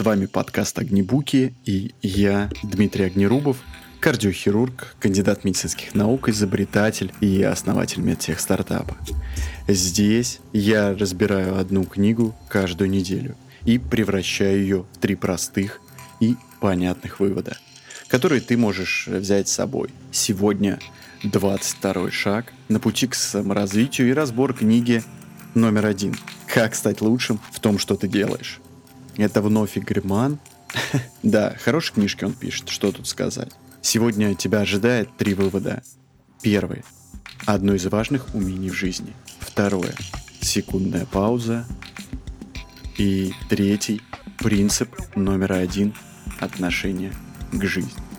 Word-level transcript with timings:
С 0.00 0.02
вами 0.02 0.24
подкаст 0.24 0.78
«Огнебуки» 0.78 1.54
и 1.66 1.92
я, 2.00 2.48
Дмитрий 2.62 3.04
Огнерубов, 3.04 3.58
кардиохирург, 4.00 4.96
кандидат 4.98 5.44
медицинских 5.44 5.94
наук, 5.94 6.30
изобретатель 6.30 7.12
и 7.20 7.42
основатель 7.42 8.00
медтех 8.00 8.40
стартапа. 8.40 8.96
Здесь 9.68 10.40
я 10.54 10.94
разбираю 10.94 11.58
одну 11.58 11.84
книгу 11.84 12.34
каждую 12.48 12.88
неделю 12.88 13.36
и 13.66 13.76
превращаю 13.76 14.62
ее 14.62 14.86
в 14.90 14.96
три 14.96 15.16
простых 15.16 15.82
и 16.18 16.34
понятных 16.62 17.20
вывода, 17.20 17.58
которые 18.08 18.40
ты 18.40 18.56
можешь 18.56 19.06
взять 19.06 19.48
с 19.48 19.52
собой. 19.52 19.90
Сегодня 20.12 20.78
22 21.24 22.10
шаг 22.10 22.54
на 22.70 22.80
пути 22.80 23.06
к 23.06 23.14
саморазвитию 23.14 24.08
и 24.08 24.14
разбор 24.14 24.54
книги 24.54 25.02
номер 25.54 25.84
один. 25.84 26.16
Как 26.46 26.74
стать 26.74 27.02
лучшим 27.02 27.38
в 27.52 27.60
том, 27.60 27.78
что 27.78 27.96
ты 27.96 28.08
делаешь. 28.08 28.62
Это 29.16 29.42
вновь 29.42 29.76
Игорь 29.76 30.02
да, 31.22 31.54
хорошие 31.62 31.94
книжки 31.94 32.24
он 32.24 32.32
пишет, 32.32 32.68
что 32.68 32.92
тут 32.92 33.06
сказать. 33.06 33.52
Сегодня 33.82 34.34
тебя 34.34 34.60
ожидает 34.60 35.08
три 35.16 35.34
вывода. 35.34 35.82
Первый. 36.42 36.84
Одно 37.46 37.74
из 37.74 37.86
важных 37.86 38.34
умений 38.34 38.70
в 38.70 38.74
жизни. 38.74 39.14
Второе. 39.38 39.94
Секундная 40.40 41.06
пауза. 41.06 41.66
И 42.98 43.32
третий. 43.48 44.02
Принцип 44.38 44.90
номер 45.16 45.52
один. 45.52 45.94
Отношение 46.38 47.12
к 47.52 47.64
жизни. 47.64 48.09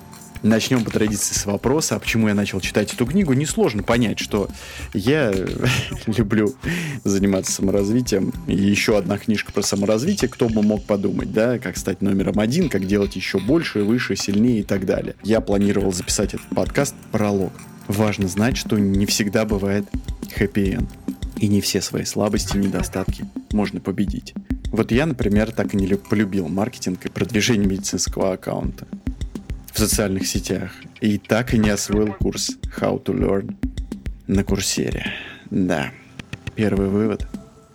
Начнем 0.43 0.83
по 0.83 0.89
традиции 0.89 1.35
с 1.35 1.45
вопроса, 1.45 1.95
а 1.95 1.99
почему 1.99 2.27
я 2.27 2.33
начал 2.33 2.59
читать 2.61 2.91
эту 2.93 3.05
книгу. 3.05 3.33
Несложно 3.33 3.83
понять, 3.83 4.17
что 4.17 4.49
я 4.93 5.31
люблю 6.07 6.55
заниматься 7.03 7.51
саморазвитием. 7.51 8.33
И 8.47 8.55
еще 8.55 8.97
одна 8.97 9.19
книжка 9.19 9.51
про 9.51 9.61
саморазвитие, 9.61 10.29
кто 10.29 10.49
бы 10.49 10.63
мог 10.63 10.83
подумать, 10.85 11.31
да, 11.31 11.59
как 11.59 11.77
стать 11.77 12.01
номером 12.01 12.39
один, 12.39 12.69
как 12.69 12.87
делать 12.87 13.15
еще 13.15 13.39
больше, 13.39 13.83
выше, 13.83 14.15
сильнее 14.15 14.61
и 14.61 14.63
так 14.63 14.87
далее. 14.87 15.15
Я 15.23 15.41
планировал 15.41 15.93
записать 15.93 16.33
этот 16.33 16.47
подкаст 16.47 16.95
«Пролог». 17.11 17.53
Важно 17.87 18.27
знать, 18.27 18.57
что 18.57 18.79
не 18.79 19.05
всегда 19.05 19.45
бывает 19.45 19.85
хэппи-энд. 20.35 20.89
И 21.37 21.47
не 21.47 21.61
все 21.61 21.81
свои 21.81 22.05
слабости 22.05 22.57
и 22.57 22.59
недостатки 22.59 23.25
можно 23.51 23.79
победить. 23.79 24.33
Вот 24.71 24.91
я, 24.91 25.05
например, 25.05 25.51
так 25.51 25.73
и 25.73 25.77
не 25.77 25.87
полюбил 25.95 26.47
маркетинг 26.47 27.05
и 27.05 27.09
продвижение 27.09 27.67
медицинского 27.67 28.33
аккаунта 28.33 28.87
в 29.71 29.79
социальных 29.79 30.27
сетях. 30.27 30.71
И 30.99 31.17
так 31.17 31.53
и 31.53 31.57
не 31.57 31.69
освоил 31.69 32.13
курс 32.13 32.51
How 32.77 33.01
to 33.03 33.13
Learn 33.17 33.55
на 34.27 34.43
курсере. 34.43 35.05
Да. 35.49 35.91
Первый 36.55 36.87
вывод. 36.87 37.27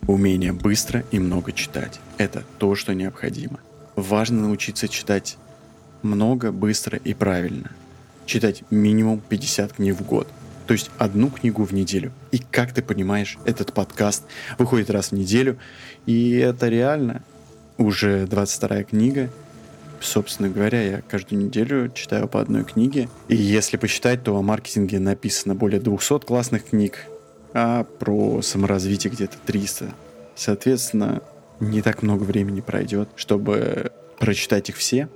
Умение 0.07 0.53
быстро 0.53 1.03
и 1.11 1.19
много 1.19 1.51
читать. 1.51 1.99
Это 2.17 2.43
то, 2.59 2.75
что 2.75 2.93
необходимо. 2.93 3.59
Важно 3.95 4.43
научиться 4.43 4.87
читать 4.87 5.37
много, 6.03 6.51
быстро 6.51 6.97
и 6.97 7.13
правильно. 7.13 7.71
Читать 8.25 8.63
минимум 8.69 9.21
50 9.27 9.73
книг 9.73 9.95
в 9.95 10.05
год. 10.05 10.27
То 10.67 10.73
есть 10.73 10.91
одну 10.97 11.29
книгу 11.29 11.63
в 11.63 11.73
неделю. 11.73 12.11
И 12.31 12.39
как 12.39 12.73
ты 12.73 12.81
понимаешь, 12.81 13.37
этот 13.45 13.73
подкаст 13.73 14.23
выходит 14.57 14.89
раз 14.89 15.09
в 15.09 15.11
неделю. 15.13 15.57
И 16.05 16.37
это 16.37 16.67
реально 16.67 17.23
уже 17.77 18.27
22 18.27 18.83
книга– 18.83 19.29
Собственно 19.99 20.49
говоря, 20.49 20.81
я 20.81 21.01
каждую 21.01 21.43
неделю 21.43 21.89
читаю 21.93 22.27
по 22.27 22.39
одной 22.39 22.63
книге. 22.63 23.09
И 23.27 23.35
если 23.35 23.77
посчитать, 23.77 24.23
то 24.23 24.35
о 24.35 24.41
маркетинге 24.41 24.99
написано 24.99 25.55
более 25.55 25.79
200 25.79 26.25
классных 26.25 26.65
книг, 26.65 27.05
а 27.53 27.83
про 27.83 28.41
саморазвитие 28.41 29.11
где-то 29.11 29.37
300. 29.45 29.93
Соответственно, 30.35 31.21
не 31.59 31.81
так 31.81 32.03
много 32.03 32.23
времени 32.23 32.61
пройдет, 32.61 33.09
чтобы 33.15 33.91
прочитать 34.19 34.69
их 34.69 34.77
все. 34.77 35.09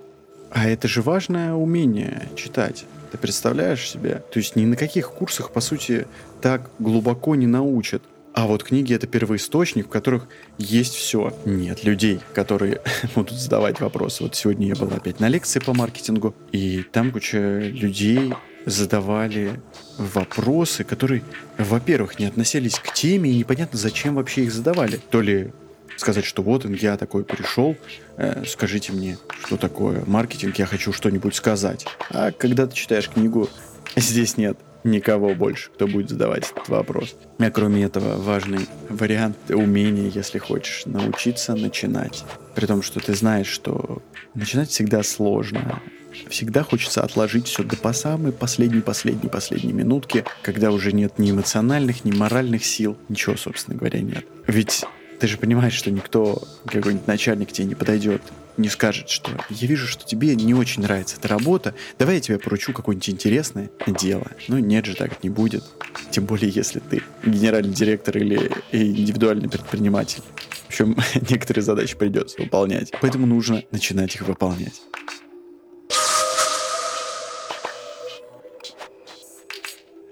А 0.49 0.67
это 0.67 0.87
же 0.87 1.01
важное 1.01 1.53
умение 1.53 2.27
читать. 2.35 2.85
Ты 3.11 3.17
представляешь 3.17 3.89
себе? 3.89 4.23
То 4.31 4.39
есть 4.39 4.55
ни 4.55 4.65
на 4.65 4.75
каких 4.75 5.11
курсах, 5.11 5.51
по 5.51 5.61
сути, 5.61 6.07
так 6.41 6.69
глубоко 6.79 7.35
не 7.35 7.47
научат. 7.47 8.01
А 8.33 8.47
вот 8.47 8.63
книги— 8.63 8.93
это 8.95 9.07
первоисточник, 9.07 9.87
в 9.87 9.89
которых 9.89 10.27
есть 10.57 10.95
все. 10.95 11.33
Нет 11.45 11.83
людей, 11.83 12.21
которые 12.33 12.81
будут 13.15 13.37
задавать 13.37 13.79
вопросы. 13.81 14.23
Вот 14.23 14.35
сегодня 14.35 14.67
я 14.67 14.75
был 14.75 14.87
опять 14.87 15.19
на 15.19 15.27
лекции 15.27 15.59
по 15.59 15.73
маркетингу, 15.73 16.33
и 16.51 16.83
там 16.91 17.11
куча 17.11 17.59
людей 17.59 18.33
задавали 18.65 19.59
вопросы, 19.97 20.83
которые, 20.83 21.23
во-первых, 21.57 22.19
не 22.19 22.25
относились 22.25 22.75
к 22.75 22.93
теме, 22.93 23.31
и 23.31 23.37
непонятно, 23.37 23.77
зачем 23.77 24.15
вообще 24.15 24.43
их 24.43 24.53
задавали. 24.53 24.99
То 25.09 25.21
ли 25.21 25.51
сказать, 25.97 26.25
что 26.25 26.41
вот 26.41 26.65
я 26.65 26.97
такой 26.97 27.23
пришел, 27.23 27.75
э, 28.17 28.43
скажите 28.47 28.93
мне, 28.93 29.17
что 29.43 29.57
такое 29.57 30.03
маркетинг, 30.05 30.57
я 30.57 30.65
хочу 30.65 30.93
что-нибудь 30.93 31.35
сказать. 31.35 31.85
А 32.09 32.31
когда 32.31 32.65
ты 32.65 32.75
читаешь 32.75 33.09
книгу, 33.09 33.49
здесь 33.95 34.37
нет 34.37 34.57
никого 34.83 35.35
больше, 35.35 35.69
кто 35.71 35.87
будет 35.87 36.09
задавать 36.09 36.51
этот 36.51 36.69
вопрос. 36.69 37.15
А 37.39 37.51
кроме 37.51 37.83
этого, 37.83 38.17
важный 38.17 38.67
вариант 38.89 39.37
умения, 39.49 40.09
если 40.09 40.39
хочешь 40.39 40.83
научиться 40.85 41.55
начинать. 41.55 42.23
При 42.55 42.65
том, 42.65 42.81
что 42.81 42.99
ты 42.99 43.15
знаешь, 43.15 43.47
что 43.47 44.01
начинать 44.33 44.69
всегда 44.69 45.03
сложно. 45.03 45.81
Всегда 46.29 46.63
хочется 46.63 47.01
отложить 47.01 47.47
все 47.47 47.63
до 47.63 47.77
по 47.77 47.93
самой 47.93 48.33
последней, 48.33 48.81
последней, 48.81 49.29
последней 49.29 49.71
минутки, 49.71 50.25
когда 50.41 50.71
уже 50.71 50.91
нет 50.91 51.17
ни 51.19 51.31
эмоциональных, 51.31 52.03
ни 52.03 52.11
моральных 52.11 52.65
сил. 52.65 52.97
Ничего, 53.07 53.37
собственно 53.37 53.77
говоря, 53.77 54.01
нет. 54.01 54.25
Ведь 54.45 54.83
ты 55.19 55.27
же 55.27 55.37
понимаешь, 55.37 55.73
что 55.73 55.89
никто, 55.89 56.43
какой-нибудь 56.65 57.07
начальник 57.07 57.51
тебе 57.51 57.67
не 57.67 57.75
подойдет 57.75 58.21
не 58.57 58.69
скажет, 58.69 59.09
что 59.09 59.31
я 59.49 59.67
вижу, 59.67 59.87
что 59.87 60.05
тебе 60.05 60.35
не 60.35 60.53
очень 60.53 60.83
нравится 60.83 61.17
эта 61.17 61.27
работа, 61.27 61.73
давай 61.97 62.15
я 62.15 62.21
тебе 62.21 62.39
поручу 62.39 62.73
какое-нибудь 62.73 63.09
интересное 63.09 63.69
дело. 63.87 64.27
Ну 64.47 64.57
нет 64.57 64.85
же, 64.85 64.95
так 64.95 65.23
не 65.23 65.29
будет. 65.29 65.63
Тем 66.11 66.25
более, 66.25 66.49
если 66.49 66.79
ты 66.79 67.03
генеральный 67.25 67.73
директор 67.73 68.17
или 68.17 68.51
индивидуальный 68.71 69.49
предприниматель. 69.49 70.23
В 70.65 70.67
общем, 70.67 70.97
некоторые 71.29 71.63
задачи 71.63 71.95
придется 71.97 72.41
выполнять. 72.41 72.91
Поэтому 73.01 73.25
нужно 73.25 73.63
начинать 73.71 74.15
их 74.15 74.21
выполнять. 74.21 74.81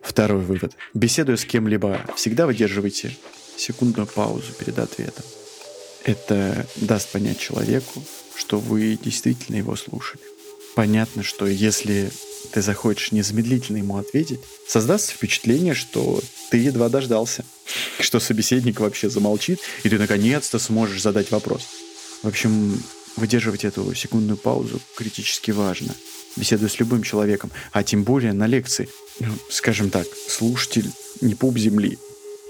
Второй 0.01 0.41
вывод. 0.41 0.75
Беседуя 0.93 1.37
с 1.37 1.45
кем-либо, 1.45 2.01
всегда 2.15 2.45
выдерживайте 2.45 3.15
секундную 3.55 4.07
паузу 4.07 4.51
перед 4.59 4.77
ответом. 4.79 5.23
Это 6.09 6.65
даст 6.77 7.11
понять 7.11 7.37
человеку, 7.37 8.03
что 8.35 8.57
вы 8.57 8.97
действительно 8.99 9.57
его 9.57 9.75
слушали. 9.75 10.23
Понятно, 10.75 11.21
что 11.21 11.45
если 11.45 12.09
ты 12.51 12.63
захочешь 12.63 13.11
незамедлительно 13.11 13.77
ему 13.77 13.95
ответить, 13.95 14.39
создастся 14.67 15.11
впечатление, 15.11 15.75
что 15.75 16.19
ты 16.49 16.57
едва 16.57 16.89
дождался, 16.89 17.45
что 17.99 18.19
собеседник 18.19 18.79
вообще 18.79 19.07
замолчит, 19.07 19.59
и 19.83 19.89
ты 19.89 19.99
наконец-то 19.99 20.57
сможешь 20.57 21.03
задать 21.03 21.29
вопрос. 21.29 21.67
В 22.23 22.27
общем, 22.27 22.81
выдерживать 23.15 23.63
эту 23.63 23.93
секундную 23.93 24.37
паузу 24.37 24.81
критически 24.95 25.51
важно. 25.51 25.93
Беседуя 26.35 26.69
с 26.69 26.79
любым 26.79 27.03
человеком, 27.03 27.51
а 27.71 27.83
тем 27.83 28.03
более 28.03 28.33
на 28.33 28.47
лекции. 28.47 28.89
Ну, 29.19 29.31
скажем 29.51 29.91
так, 29.91 30.07
слушатель 30.27 30.89
не 31.21 31.35
пуп 31.35 31.59
земли. 31.59 31.99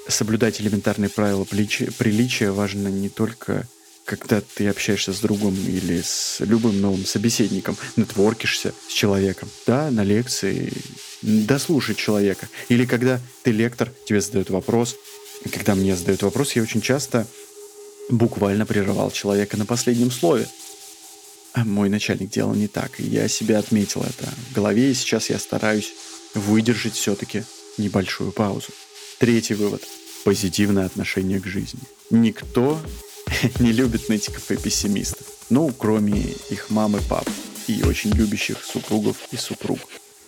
Соблюдать 0.10 0.60
элементарные 0.60 1.10
правила 1.10 1.46
приличия 1.46 2.52
важно 2.52 2.88
не 2.88 3.10
только 3.10 3.68
когда 4.06 4.42
ты 4.42 4.68
общаешься 4.68 5.14
с 5.14 5.20
другом 5.20 5.54
или 5.54 6.02
с 6.02 6.38
любым 6.40 6.82
новым 6.82 7.06
собеседником, 7.06 7.78
нетворкишься 7.96 8.74
с 8.88 8.92
человеком, 8.92 9.48
да, 9.68 9.92
на 9.92 10.04
лекции, 10.04 10.74
дослушать 11.22 11.98
человека. 11.98 12.50
Или 12.70 12.88
когда 12.88 13.22
ты 13.44 13.52
лектор, 13.52 13.92
тебе 14.06 14.20
задают 14.20 14.50
вопрос, 14.50 14.96
когда 15.52 15.76
мне 15.76 15.96
задают 15.96 16.24
вопрос, 16.24 16.54
я 16.54 16.64
очень 16.64 16.82
часто 16.82 17.28
буквально 18.10 18.66
прерывал 18.66 19.12
человека 19.12 19.58
на 19.58 19.68
последнем 19.68 20.10
слове. 20.10 20.48
А 21.54 21.64
мой 21.64 21.88
начальник 21.88 22.32
делал 22.32 22.56
не 22.56 22.68
так, 22.68 23.00
и 23.00 23.04
я 23.04 23.28
себе 23.28 23.58
отметил 23.58 24.02
это 24.02 24.28
в 24.50 24.56
голове, 24.56 24.90
и 24.90 24.96
сейчас 24.96 25.30
я 25.30 25.38
стараюсь 25.38 25.94
выдержать 26.34 26.96
все-таки 26.96 27.44
небольшую 27.78 28.32
паузу. 28.32 28.70
Третий 29.20 29.54
вывод. 29.54 29.84
Позитивное 30.24 30.86
отношение 30.86 31.42
к 31.42 31.46
жизни. 31.46 31.82
Никто 32.10 32.80
не 33.60 33.74
любят 33.74 34.08
нытиков 34.08 34.50
и 34.50 34.56
пессимистов. 34.56 35.28
Ну, 35.50 35.74
кроме 35.78 36.22
их 36.50 36.70
мамы, 36.70 37.02
пап 37.10 37.28
и 37.68 37.84
очень 37.84 38.12
любящих 38.12 38.64
супругов 38.64 39.18
и 39.32 39.36
супруг. 39.36 39.80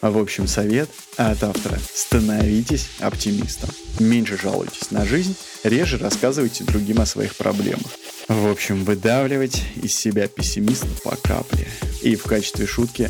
А 0.01 0.11
в 0.11 0.17
общем, 0.17 0.45
совет 0.45 0.89
от 1.15 1.41
автора. 1.41 1.79
Становитесь 1.93 2.89
оптимистом. 2.99 3.69
Меньше 3.99 4.37
жалуйтесь 4.37 4.91
на 4.91 5.05
жизнь, 5.05 5.35
реже 5.63 5.97
рассказывайте 5.97 6.65
другим 6.65 6.99
о 6.99 7.05
своих 7.05 7.37
проблемах. 7.37 7.91
В 8.27 8.51
общем, 8.51 8.83
выдавливать 8.83 9.63
из 9.81 9.95
себя 9.95 10.27
пессимиста 10.27 10.87
по 11.05 11.15
капле. 11.15 11.67
И 12.01 12.17
в 12.17 12.23
качестве 12.23 12.67
шутки 12.67 13.09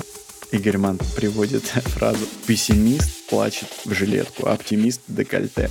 Игорь 0.51 0.77
приводит 1.16 1.63
фразу 1.95 2.27
«Пессимист 2.45 3.20
плачет 3.31 3.69
в 3.86 3.94
жилетку, 3.94 4.48
оптимист– 4.48 5.01
декольте». 5.07 5.69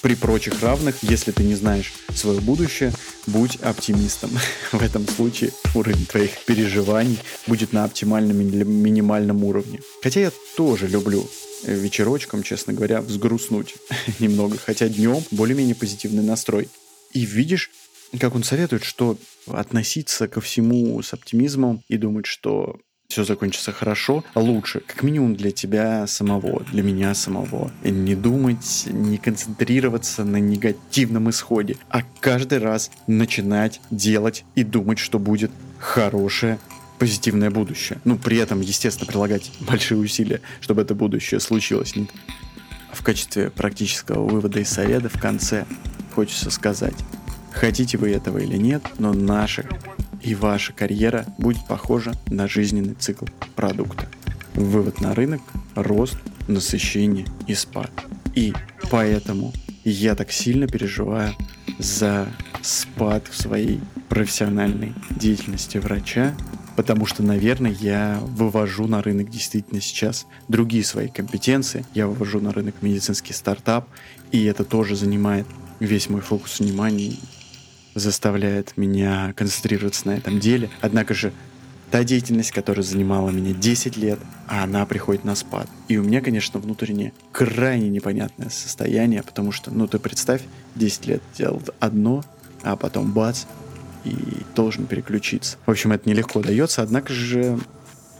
при 0.00 0.16
прочих 0.16 0.60
равных, 0.62 0.96
если 1.02 1.30
ты 1.30 1.44
не 1.44 1.54
знаешь 1.54 1.92
свое 2.12 2.40
будущее, 2.40 2.92
будь 3.26 3.56
оптимистом. 3.56 4.30
В 4.72 4.82
этом 4.82 5.06
случае 5.06 5.52
уровень 5.74 6.06
твоих 6.06 6.44
переживаний 6.44 7.18
будет 7.46 7.72
на 7.72 7.84
оптимальном 7.84 8.40
или 8.40 8.64
минимальном 8.64 9.44
уровне. 9.44 9.78
Хотя 10.02 10.20
я 10.20 10.32
тоже 10.56 10.88
люблю 10.88 11.24
вечерочком, 11.64 12.42
честно 12.42 12.72
говоря, 12.72 13.00
взгрустнуть 13.00 13.76
немного. 14.18 14.58
Хотя 14.58 14.88
днем 14.88 15.22
более-менее 15.30 15.76
позитивный 15.76 16.24
настрой. 16.24 16.68
И 17.12 17.24
видишь, 17.24 17.70
как 18.18 18.34
он 18.34 18.42
советует, 18.42 18.82
что 18.82 19.16
относиться 19.46 20.26
ко 20.26 20.40
всему 20.40 21.00
с 21.00 21.12
оптимизмом 21.12 21.82
и 21.88 21.96
думать, 21.96 22.26
что 22.26 22.80
все 23.12 23.24
закончится 23.24 23.72
хорошо, 23.72 24.24
лучше, 24.34 24.80
как 24.80 25.02
минимум 25.02 25.36
для 25.36 25.50
тебя 25.50 26.06
самого, 26.06 26.62
для 26.72 26.82
меня 26.82 27.14
самого. 27.14 27.70
Не 27.84 28.14
думать, 28.14 28.84
не 28.86 29.18
концентрироваться 29.18 30.24
на 30.24 30.38
негативном 30.38 31.28
исходе, 31.28 31.76
а 31.90 32.02
каждый 32.20 32.58
раз 32.58 32.90
начинать 33.06 33.80
делать 33.90 34.44
и 34.54 34.64
думать, 34.64 34.98
что 34.98 35.18
будет 35.18 35.50
хорошее, 35.78 36.58
позитивное 36.98 37.50
будущее. 37.50 38.00
Ну, 38.04 38.16
при 38.16 38.38
этом, 38.38 38.62
естественно, 38.62 39.06
прилагать 39.06 39.52
большие 39.60 39.98
усилия, 39.98 40.40
чтобы 40.60 40.80
это 40.80 40.94
будущее 40.94 41.38
случилось. 41.40 41.94
В 42.92 43.02
качестве 43.04 43.50
практического 43.50 44.26
вывода 44.26 44.60
и 44.60 44.64
совета 44.64 45.10
в 45.10 45.20
конце 45.20 45.66
хочется 46.14 46.50
сказать, 46.50 46.94
хотите 47.52 47.98
вы 47.98 48.10
этого 48.10 48.38
или 48.38 48.56
нет, 48.56 48.82
но 48.98 49.12
наша 49.12 49.66
и 50.22 50.34
ваша 50.34 50.72
карьера 50.72 51.26
будет 51.38 51.66
похожа 51.66 52.12
на 52.26 52.46
жизненный 52.48 52.94
цикл 52.94 53.26
продукта. 53.56 54.08
Вывод 54.54 55.00
на 55.00 55.14
рынок, 55.14 55.40
рост, 55.74 56.16
насыщение 56.48 57.26
и 57.46 57.54
спад. 57.54 57.90
И 58.34 58.52
поэтому 58.90 59.52
я 59.84 60.14
так 60.14 60.30
сильно 60.32 60.66
переживаю 60.66 61.34
за 61.78 62.28
спад 62.62 63.28
в 63.28 63.36
своей 63.36 63.80
профессиональной 64.08 64.94
деятельности 65.10 65.78
врача, 65.78 66.34
потому 66.76 67.06
что, 67.06 67.22
наверное, 67.22 67.72
я 67.72 68.18
вывожу 68.22 68.86
на 68.86 69.02
рынок 69.02 69.30
действительно 69.30 69.80
сейчас 69.80 70.26
другие 70.48 70.84
свои 70.84 71.08
компетенции, 71.08 71.84
я 71.94 72.06
вывожу 72.06 72.40
на 72.40 72.52
рынок 72.52 72.76
медицинский 72.82 73.32
стартап, 73.32 73.88
и 74.30 74.44
это 74.44 74.64
тоже 74.64 74.96
занимает 74.96 75.46
весь 75.80 76.08
мой 76.08 76.20
фокус 76.20 76.60
внимания 76.60 77.14
заставляет 77.94 78.76
меня 78.76 79.32
концентрироваться 79.36 80.06
на 80.08 80.16
этом 80.16 80.40
деле. 80.40 80.70
Однако 80.80 81.14
же 81.14 81.32
та 81.90 82.04
деятельность, 82.04 82.52
которая 82.52 82.82
занимала 82.82 83.28
меня 83.30 83.52
10 83.52 83.96
лет, 83.98 84.18
а 84.48 84.64
она 84.64 84.86
приходит 84.86 85.24
на 85.24 85.34
спад. 85.34 85.68
И 85.88 85.98
у 85.98 86.02
меня, 86.02 86.22
конечно, 86.22 86.58
внутреннее 86.58 87.12
крайне 87.32 87.90
непонятное 87.90 88.48
состояние, 88.48 89.22
потому 89.22 89.52
что, 89.52 89.70
ну 89.70 89.86
ты 89.86 89.98
представь, 89.98 90.42
10 90.74 91.06
лет 91.06 91.22
делал 91.36 91.62
одно, 91.80 92.24
а 92.62 92.76
потом 92.76 93.12
бац, 93.12 93.44
и 94.04 94.16
должен 94.56 94.86
переключиться. 94.86 95.58
В 95.66 95.70
общем, 95.70 95.92
это 95.92 96.08
нелегко 96.08 96.40
дается, 96.40 96.82
однако 96.82 97.12
же 97.12 97.58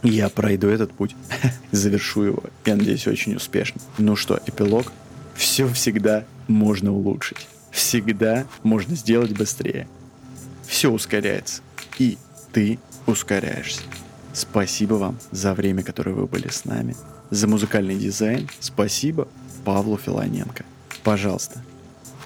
я 0.02 0.28
пройду 0.28 0.68
этот 0.68 0.92
путь, 0.92 1.16
завершу 1.72 2.22
его, 2.24 2.42
я 2.66 2.76
надеюсь, 2.76 3.06
очень 3.06 3.34
успешно. 3.34 3.80
Ну 3.98 4.16
что, 4.16 4.38
эпилог? 4.46 4.92
Все 5.34 5.66
всегда 5.66 6.24
можно 6.46 6.92
улучшить 6.92 7.48
всегда 7.72 8.46
можно 8.62 8.94
сделать 8.94 9.32
быстрее. 9.32 9.88
Все 10.64 10.90
ускоряется, 10.90 11.62
и 11.98 12.18
ты 12.52 12.78
ускоряешься. 13.06 13.82
Спасибо 14.32 14.94
вам 14.94 15.18
за 15.30 15.54
время, 15.54 15.82
которое 15.82 16.12
вы 16.12 16.26
были 16.26 16.48
с 16.48 16.64
нами. 16.64 16.94
За 17.30 17.48
музыкальный 17.48 17.96
дизайн 17.96 18.48
спасибо 18.60 19.26
Павлу 19.64 19.96
Филоненко. 19.96 20.64
Пожалуйста, 21.02 21.60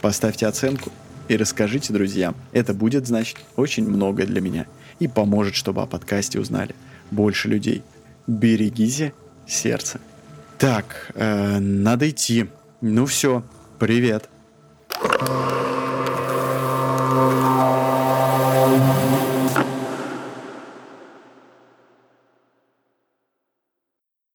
поставьте 0.02 0.46
оценку 0.46 0.92
и 1.28 1.36
расскажите 1.36 1.92
друзьям. 1.92 2.36
Это 2.52 2.74
будет 2.74 3.06
значить 3.06 3.38
очень 3.56 3.88
много 3.88 4.26
для 4.26 4.40
меня 4.40 4.66
и 4.98 5.08
поможет, 5.08 5.54
чтобы 5.54 5.82
о 5.82 5.86
подкасте 5.86 6.40
узнали 6.40 6.74
больше 7.10 7.48
людей. 7.48 7.82
Берегите 8.26 9.14
сердце. 9.46 10.00
Так, 10.58 11.12
э, 11.14 11.58
надо 11.58 12.08
идти. 12.10 12.46
Ну 12.80 13.06
все, 13.06 13.44
привет. 13.78 14.28
Música 15.08 15.65